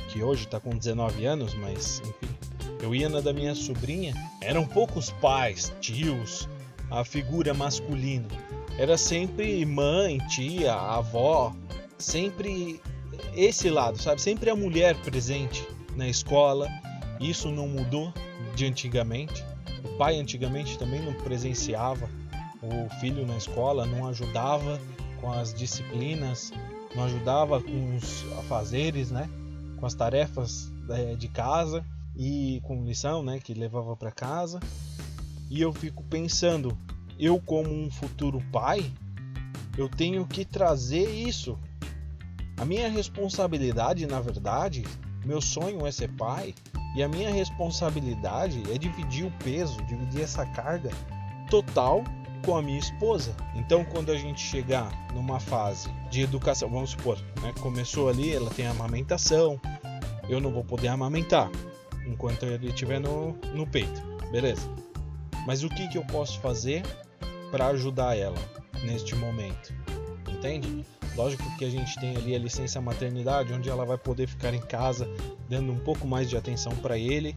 [0.09, 2.35] que hoje está com 19 anos, mas enfim,
[2.83, 6.49] eu ia na da minha sobrinha, eram poucos pais, tios,
[6.91, 8.29] a figura masculina.
[8.79, 11.55] Era sempre mãe, tia, avó,
[11.99, 12.81] sempre
[13.35, 14.21] esse lado, sabe?
[14.21, 16.69] Sempre a mulher presente na escola.
[17.19, 18.13] Isso não mudou
[18.55, 19.45] de antigamente.
[19.85, 22.09] O pai antigamente também não presenciava
[22.69, 24.81] o filho na escola, não ajudava
[25.21, 26.53] com as disciplinas,
[26.95, 29.29] não ajudava com os afazeres, né?
[29.79, 31.85] Com as tarefas eh, de casa
[32.17, 34.61] e com lição, né, que levava para casa.
[35.51, 36.77] E eu fico pensando,
[37.19, 38.91] eu como um futuro pai,
[39.77, 41.59] eu tenho que trazer isso.
[42.57, 44.85] A minha responsabilidade, na verdade,
[45.25, 46.55] meu sonho é ser pai,
[46.97, 50.91] e a minha responsabilidade é dividir o peso, dividir essa carga
[51.51, 52.03] total
[52.45, 53.35] com a minha esposa.
[53.55, 58.51] Então, quando a gente chegar numa fase de educação, vamos supor, né, começou ali, ela
[58.51, 59.61] tem amamentação,
[60.29, 61.51] eu não vou poder amamentar
[62.07, 64.69] enquanto ele estiver no, no peito, beleza?
[65.47, 66.83] Mas o que, que eu posso fazer
[67.51, 68.39] para ajudar ela
[68.83, 69.73] neste momento?
[70.29, 70.85] Entende?
[71.17, 74.61] Lógico que a gente tem ali a licença maternidade, onde ela vai poder ficar em
[74.61, 75.09] casa
[75.49, 77.35] dando um pouco mais de atenção para ele.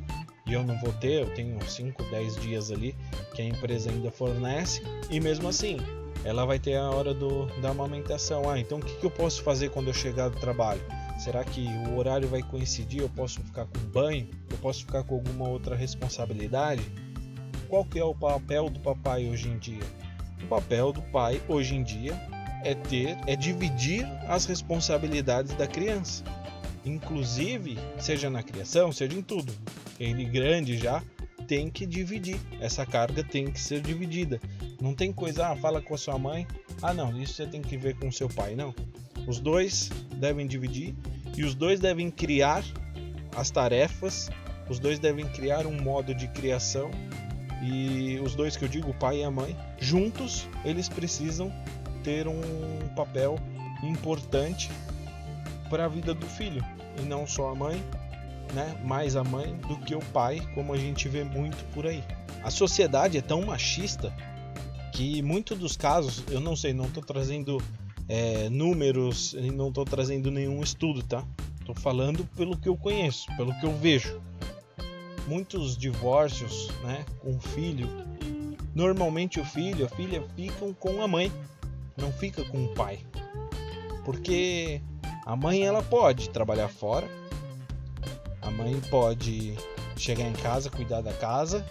[0.49, 2.95] E eu não vou ter, eu tenho 5, 10 dias ali
[3.35, 4.81] que a empresa ainda fornece.
[5.07, 5.77] E mesmo assim,
[6.23, 8.49] ela vai ter a hora do, da amamentação.
[8.49, 10.81] Ah, então o que, que eu posso fazer quando eu chegar do trabalho?
[11.19, 13.01] Será que o horário vai coincidir?
[13.01, 14.27] Eu posso ficar com banho?
[14.49, 16.81] Eu posso ficar com alguma outra responsabilidade?
[17.67, 19.83] Qual que é o papel do papai hoje em dia?
[20.41, 22.19] O papel do pai hoje em dia
[22.63, 26.23] é ter, é dividir as responsabilidades da criança.
[26.89, 29.53] Inclusive, seja na criação, seja em tudo.
[29.99, 31.03] Ele grande já
[31.47, 32.39] tem que dividir.
[32.59, 34.41] Essa carga tem que ser dividida.
[34.81, 36.47] Não tem coisa, ah, fala com a sua mãe.
[36.81, 38.73] Ah, não, isso você tem que ver com seu pai, não.
[39.27, 40.95] Os dois devem dividir
[41.37, 42.63] e os dois devem criar
[43.35, 44.31] as tarefas,
[44.67, 46.89] os dois devem criar um modo de criação
[47.61, 51.53] e os dois que eu digo, o pai e a mãe, juntos eles precisam
[52.03, 52.41] ter um
[52.95, 53.37] papel
[53.83, 54.71] importante
[55.69, 56.65] para a vida do filho
[56.99, 57.83] e não só a mãe,
[58.53, 58.79] né?
[58.83, 62.03] Mais a mãe do que o pai, como a gente vê muito por aí.
[62.43, 64.13] A sociedade é tão machista
[64.93, 67.61] que muitos dos casos, eu não sei, não estou trazendo
[68.07, 71.23] é, números, não estou trazendo nenhum estudo, tá?
[71.59, 74.19] Estou falando pelo que eu conheço, pelo que eu vejo.
[75.27, 77.87] Muitos divórcios, né, com filho,
[78.73, 81.31] normalmente o filho, a filha ficam com a mãe,
[81.95, 82.99] não fica com o pai,
[84.03, 84.81] porque
[85.29, 87.07] a mãe ela pode trabalhar fora,
[88.41, 89.55] a mãe pode
[89.95, 91.63] chegar em casa, cuidar da casa,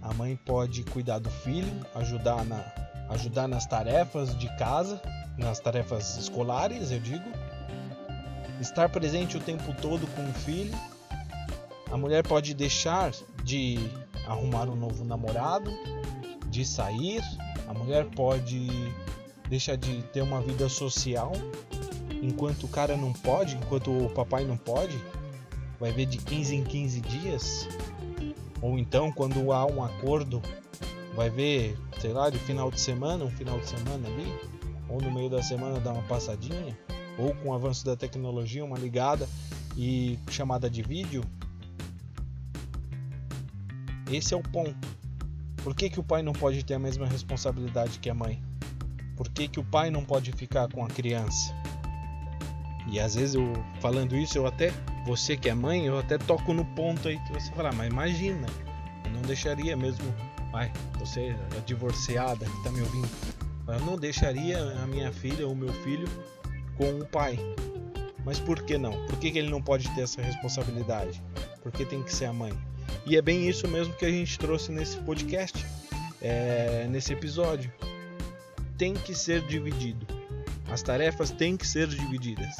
[0.00, 2.64] a mãe pode cuidar do filho, ajudar na
[3.10, 5.02] ajudar nas tarefas de casa,
[5.36, 7.28] nas tarefas escolares, eu digo.
[8.60, 10.72] Estar presente o tempo todo com o filho.
[11.90, 13.10] A mulher pode deixar
[13.42, 13.90] de
[14.24, 15.68] arrumar um novo namorado,
[16.46, 17.24] de sair.
[17.66, 18.68] A mulher pode
[19.48, 21.32] deixar de ter uma vida social
[22.22, 24.98] enquanto o cara não pode, enquanto o papai não pode.
[25.78, 27.68] Vai ver de 15 em 15 dias.
[28.60, 30.42] Ou então, quando há um acordo,
[31.14, 35.10] vai ver, sei lá, de final de semana, um final de semana ali ou no
[35.10, 36.76] meio da semana dar uma passadinha,
[37.18, 39.28] ou com o avanço da tecnologia, uma ligada
[39.76, 41.22] e chamada de vídeo.
[44.10, 44.88] Esse é o ponto.
[45.62, 48.42] Por que, que o pai não pode ter a mesma responsabilidade que a mãe?
[49.16, 51.52] Por que, que o pai não pode ficar com a criança?
[52.90, 54.72] E às vezes eu falando isso, eu até,
[55.06, 58.46] você que é mãe, eu até toco no ponto aí que você fala, mas imagina,
[59.04, 60.04] eu não deixaria mesmo,
[60.50, 63.08] pai, você é divorciada que tá me ouvindo,
[63.68, 66.08] eu não deixaria a minha filha ou meu filho
[66.76, 67.38] com o pai.
[68.24, 68.92] Mas por que não?
[69.06, 71.22] Por que, que ele não pode ter essa responsabilidade?
[71.62, 72.52] Porque tem que ser a mãe.
[73.06, 75.64] E é bem isso mesmo que a gente trouxe nesse podcast,
[76.20, 77.72] é, nesse episódio.
[78.76, 80.06] Tem que ser dividido.
[80.70, 82.56] As tarefas têm que ser divididas.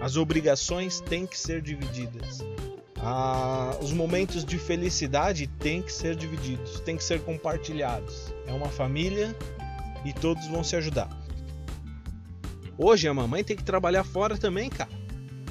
[0.00, 2.40] As obrigações têm que ser divididas.
[3.00, 8.32] Ah, os momentos de felicidade têm que ser divididos, têm que ser compartilhados.
[8.46, 9.34] É uma família
[10.04, 11.08] e todos vão se ajudar.
[12.76, 14.90] Hoje a mamãe tem que trabalhar fora também, cara.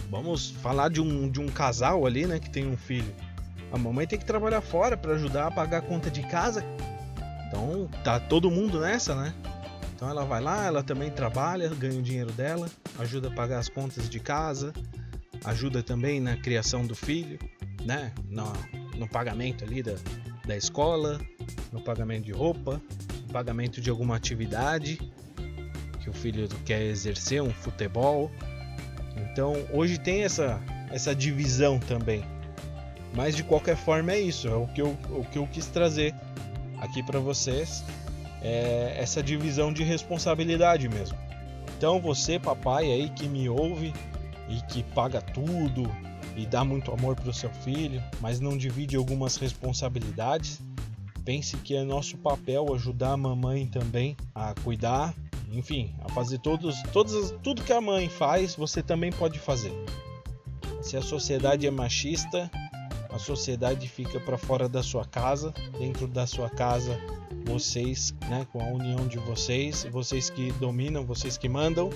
[0.09, 3.13] Vamos falar de um, de um casal ali, né, que tem um filho.
[3.71, 6.63] A mamãe tem que trabalhar fora para ajudar a pagar a conta de casa.
[7.47, 9.33] Então tá todo mundo nessa, né?
[9.97, 13.67] Então ela vai lá, ela também trabalha, ganha o dinheiro dela, ajuda a pagar as
[13.67, 14.71] contas de casa,
[15.43, 17.39] ajuda também na criação do filho,
[17.83, 18.13] né?
[18.29, 18.53] No,
[18.95, 19.95] no pagamento ali da,
[20.45, 21.19] da escola,
[21.71, 22.79] no pagamento de roupa,
[23.25, 24.99] no pagamento de alguma atividade
[25.99, 28.31] que o filho quer exercer, um futebol.
[29.15, 32.23] Então hoje tem essa, essa divisão também.
[33.15, 36.13] Mas de qualquer forma é isso, é o que eu, o que eu quis trazer
[36.79, 37.83] aqui para vocês
[38.41, 41.17] é essa divisão de responsabilidade mesmo.
[41.77, 43.93] Então você, papai aí que me ouve
[44.49, 45.89] e que paga tudo
[46.35, 50.61] e dá muito amor para o seu filho, mas não divide algumas responsabilidades,
[51.25, 55.13] pense que é nosso papel ajudar a mamãe também a cuidar,
[55.51, 59.73] enfim, a fazer todos, todos tudo que a mãe faz, você também pode fazer.
[60.81, 62.49] Se a sociedade é machista,
[63.09, 66.99] a sociedade fica para fora da sua casa, dentro da sua casa
[67.47, 71.89] vocês, né, com a união de vocês, vocês que dominam, vocês que mandam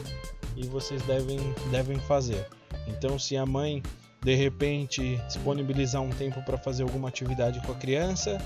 [0.55, 2.47] e vocês devem devem fazer.
[2.87, 3.83] Então, se a mãe
[4.23, 8.37] de repente disponibilizar um tempo para fazer alguma atividade com a criança,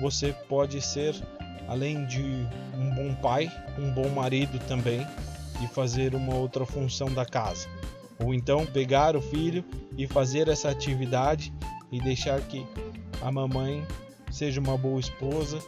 [0.00, 1.14] você pode ser
[1.66, 2.22] além de
[2.74, 5.06] um bom pai, um bom marido também
[5.62, 7.68] e fazer uma outra função da casa.
[8.18, 9.64] Ou então pegar o filho
[9.96, 11.52] e fazer essa atividade
[11.90, 12.66] e deixar que
[13.20, 13.84] a mamãe
[14.30, 15.58] seja uma boa esposa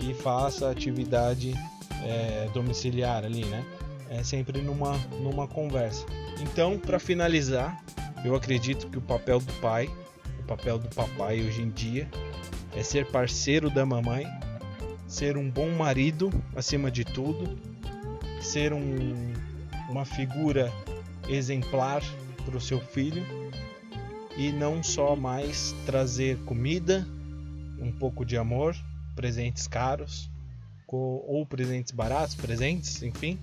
[0.00, 1.54] e faça atividade
[2.04, 3.64] é, domiciliar ali, né?
[4.08, 6.06] É sempre numa, numa conversa.
[6.40, 7.82] Então, para finalizar,
[8.24, 9.90] eu acredito que o papel do pai,
[10.40, 12.08] o papel do papai hoje em dia,
[12.76, 14.26] é ser parceiro da mamãe,
[15.06, 17.58] ser um bom marido acima de tudo,
[18.40, 19.32] ser um,
[19.88, 20.72] uma figura
[21.28, 22.02] exemplar
[22.44, 23.24] para o seu filho
[24.36, 27.06] e não só mais trazer comida,
[27.80, 28.74] um pouco de amor,
[29.14, 30.30] presentes caros
[30.96, 33.36] ou presentes baratos, presentes, enfim,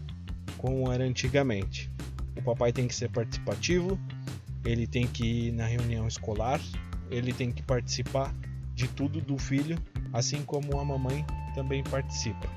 [0.57, 1.91] como era antigamente.
[2.37, 3.99] O papai tem que ser participativo,
[4.63, 6.61] ele tem que ir na reunião escolar,
[7.09, 8.33] ele tem que participar
[8.73, 9.77] de tudo do filho,
[10.13, 12.47] assim como a mamãe também participa.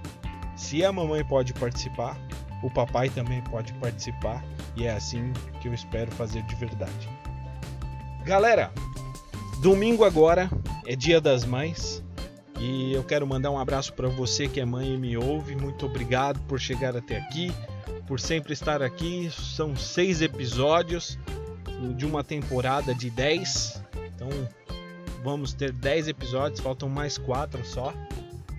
[0.57, 2.17] Se a mamãe pode participar,
[2.63, 4.45] o papai também pode participar
[4.77, 7.09] e é assim que eu espero fazer de verdade.
[8.25, 8.73] Galera,
[9.61, 10.49] domingo agora
[10.87, 12.03] é Dia das Mães.
[12.59, 15.55] E eu quero mandar um abraço para você que é mãe e me ouve.
[15.55, 17.53] Muito obrigado por chegar até aqui,
[18.07, 19.31] por sempre estar aqui.
[19.31, 21.19] São seis episódios
[21.97, 23.83] de uma temporada de dez.
[24.15, 24.31] Então
[25.23, 27.93] vamos ter dez episódios, faltam mais quatro só.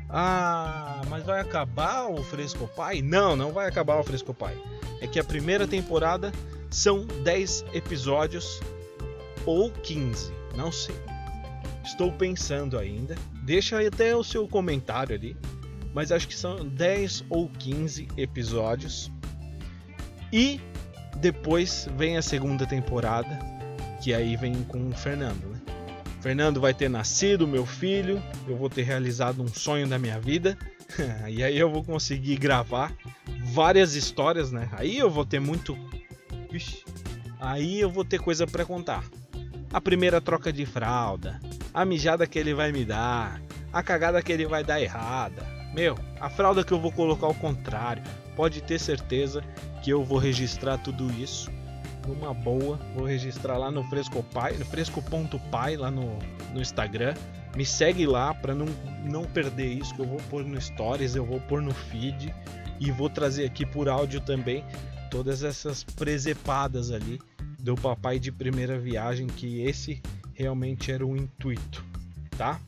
[0.08, 3.02] Ah, mas vai acabar o Fresco Pai?
[3.02, 4.56] Não, não vai acabar o Fresco Pai.
[5.02, 6.32] É que a primeira temporada
[6.70, 8.62] são 10 episódios
[9.46, 10.96] ou 15, não sei.
[11.84, 13.16] Estou pensando ainda.
[13.44, 15.38] Deixa até o seu comentário ali.
[15.94, 19.12] Mas acho que são 10 ou 15 episódios.
[20.34, 20.60] E
[21.18, 23.40] depois vem a segunda temporada,
[24.02, 25.62] que aí vem com o Fernando, né?
[26.20, 30.58] Fernando vai ter nascido, meu filho, eu vou ter realizado um sonho da minha vida.
[31.30, 32.92] e aí eu vou conseguir gravar
[33.54, 34.68] várias histórias, né?
[34.72, 35.78] Aí eu vou ter muito.
[37.40, 39.04] Aí eu vou ter coisa para contar.
[39.76, 41.38] A primeira troca de fralda,
[41.74, 43.42] a mijada que ele vai me dar,
[43.74, 45.46] a cagada que ele vai dar errada.
[45.74, 48.02] Meu, a fralda que eu vou colocar ao contrário.
[48.38, 49.44] Pode ter certeza
[49.84, 51.52] que eu vou registrar tudo isso
[52.08, 52.80] numa boa.
[52.96, 56.20] Vou registrar lá no Fresco Pai, no fresco.pai lá no,
[56.54, 57.14] no Instagram.
[57.54, 58.68] Me segue lá para não,
[59.04, 62.34] não perder isso que eu vou pôr no Stories, eu vou pôr no feed
[62.80, 64.64] e vou trazer aqui por áudio também
[65.12, 67.20] todas essas presepadas ali
[67.66, 70.00] do papai de primeira viagem que esse
[70.36, 71.84] realmente era o intuito,
[72.38, 72.60] tá?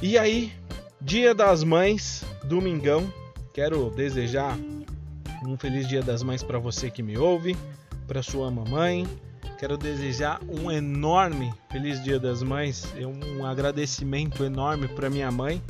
[0.00, 0.50] E aí,
[0.98, 3.12] Dia das Mães, domingão,
[3.52, 4.58] quero desejar
[5.46, 7.54] Um feliz Dia das Mães para você que me ouve,
[8.08, 9.06] para sua mamãe.
[9.58, 12.86] Quero desejar um enorme feliz Dia das Mães,
[13.38, 15.62] um agradecimento enorme para minha mãe.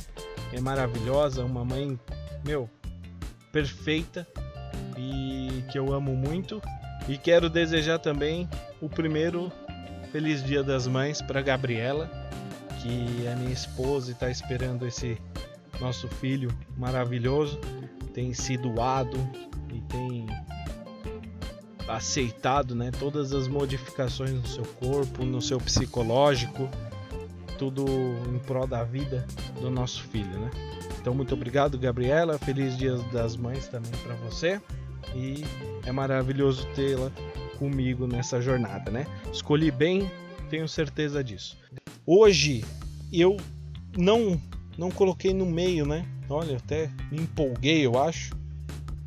[0.53, 1.99] É maravilhosa, uma mãe,
[2.45, 2.69] meu,
[3.51, 4.25] perfeita
[4.97, 6.61] e que eu amo muito.
[7.07, 8.49] E quero desejar também
[8.81, 9.51] o primeiro
[10.11, 12.09] feliz Dia das Mães para Gabriela,
[12.81, 15.17] que é minha esposa e está esperando esse
[15.79, 17.59] nosso filho maravilhoso.
[18.13, 19.17] Tem se doado
[19.73, 20.27] e tem
[21.87, 26.69] aceitado né, todas as modificações no seu corpo, no seu psicológico,
[27.57, 27.85] tudo
[28.29, 29.25] em prol da vida
[29.61, 30.39] do nosso filho.
[30.39, 30.51] Né?
[30.99, 32.37] Então, muito obrigado, Gabriela.
[32.37, 34.61] Feliz Dia das Mães também para você.
[35.15, 35.43] E
[35.85, 37.11] é maravilhoso tê-la
[37.57, 39.07] comigo nessa jornada, né?
[39.31, 40.11] Escolhi bem,
[40.49, 41.57] tenho certeza disso.
[42.05, 42.65] Hoje
[43.11, 43.37] eu
[43.97, 44.39] não
[44.77, 46.05] não coloquei no meio, né?
[46.29, 48.35] Olha, até me empolguei, eu acho,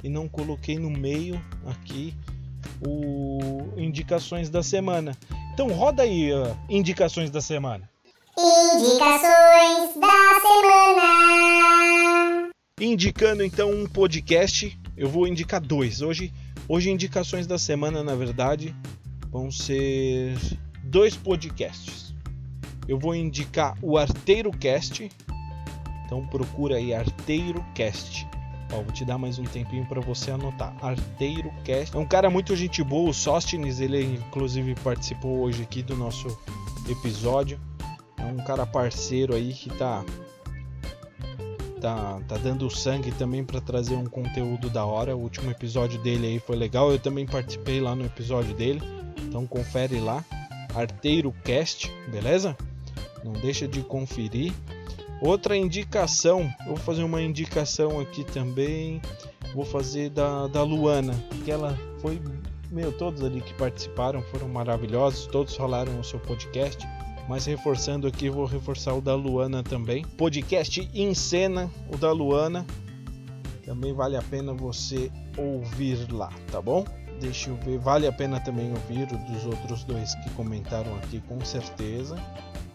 [0.03, 2.14] e não coloquei no meio aqui
[2.84, 5.16] o indicações da semana.
[5.53, 7.88] Então roda aí uh, indicações da semana.
[8.38, 12.51] Indicações da semana.
[12.80, 16.03] Indicando então um podcast, eu vou indicar dois.
[16.03, 16.30] Hoje,
[16.68, 18.76] hoje indicações da semana, na verdade,
[19.30, 20.36] vão ser
[20.84, 22.14] dois podcasts.
[22.86, 25.11] Eu vou indicar o Arteiro Cast.
[26.05, 28.28] Então procura aí Arteiro Cast.
[28.74, 30.76] Ó, vou te dar mais um tempinho para você anotar.
[30.84, 31.96] Arteiro Cast.
[31.96, 36.28] É um cara muito gente boa, o Sóstenes, ele inclusive participou hoje aqui do nosso
[36.86, 37.59] episódio.
[38.18, 40.05] É um cara parceiro aí que tá
[41.80, 45.16] tá, tá dando sangue também para trazer um conteúdo da hora.
[45.16, 46.92] O último episódio dele aí foi legal.
[46.92, 48.80] Eu também participei lá no episódio dele.
[49.22, 50.24] Então confere lá.
[50.74, 52.56] Arteiro Cast, beleza?
[53.24, 54.52] Não deixa de conferir.
[55.20, 59.00] Outra indicação, vou fazer uma indicação aqui também.
[59.54, 61.14] Vou fazer da, da Luana,
[61.44, 62.20] que ela foi.
[62.70, 66.86] Meu, todos ali que participaram foram maravilhosos, todos falaram o seu podcast.
[67.30, 70.04] Mas reforçando aqui, vou reforçar o da Luana também.
[70.04, 72.66] Podcast em cena, o da Luana.
[73.64, 76.84] Também vale a pena você ouvir lá, tá bom?
[77.20, 81.22] Deixa eu ver, vale a pena também ouvir o dos outros dois que comentaram aqui,
[81.28, 82.16] com certeza.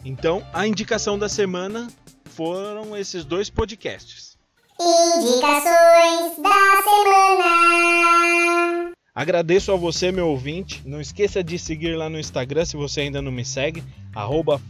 [0.06, 1.90] Então, a indicação da semana
[2.24, 4.38] foram esses dois podcasts.
[4.80, 8.95] Indicações da semana.
[9.16, 10.82] Agradeço a você, meu ouvinte.
[10.86, 13.82] Não esqueça de seguir lá no Instagram se você ainda não me segue,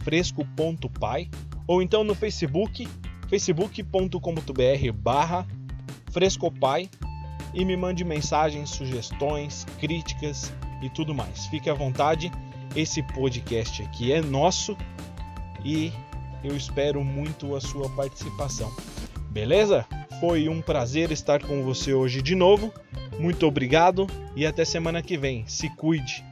[0.04, 1.28] fresco.pai,
[1.66, 2.86] ou então no Facebook,
[3.28, 5.44] facebook.com.br barra
[6.12, 6.88] frescopai
[7.52, 11.46] e me mande mensagens, sugestões, críticas e tudo mais.
[11.46, 12.30] Fique à vontade,
[12.76, 14.76] esse podcast aqui é nosso
[15.64, 15.92] e
[16.44, 18.72] eu espero muito a sua participação.
[19.28, 19.84] Beleza?
[20.20, 22.72] Foi um prazer estar com você hoje de novo.
[23.18, 25.44] Muito obrigado e até semana que vem.
[25.46, 26.24] Se cuide.